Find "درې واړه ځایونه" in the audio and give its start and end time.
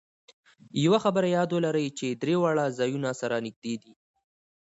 2.21-3.09